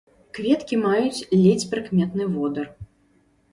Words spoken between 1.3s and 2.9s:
ледзь прыкметны водар.